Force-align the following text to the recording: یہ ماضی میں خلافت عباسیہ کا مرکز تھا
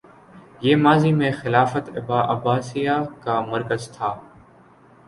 یہ 0.61 0.75
ماضی 0.77 1.11
میں 1.13 1.31
خلافت 1.41 1.89
عباسیہ 2.29 2.97
کا 3.23 3.39
مرکز 3.47 3.89
تھا 3.91 4.13